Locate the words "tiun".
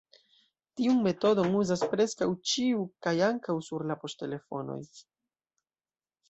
0.79-1.01